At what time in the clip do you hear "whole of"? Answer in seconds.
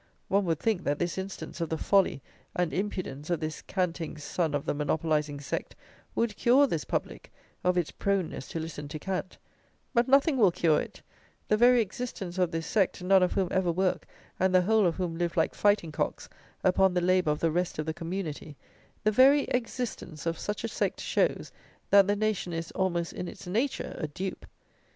14.63-14.95